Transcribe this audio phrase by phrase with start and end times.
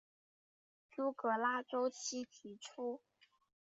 [0.89, 3.03] 朱格拉周期提出。